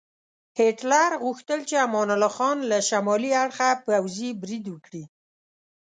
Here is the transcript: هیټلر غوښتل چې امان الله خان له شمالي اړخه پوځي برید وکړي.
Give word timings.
هیټلر 0.59 1.11
غوښتل 1.23 1.59
چې 1.69 1.75
امان 1.85 2.09
الله 2.15 2.31
خان 2.37 2.57
له 2.71 2.77
شمالي 2.89 3.31
اړخه 3.43 3.69
پوځي 3.85 4.29
برید 4.41 4.65
وکړي. 4.69 5.03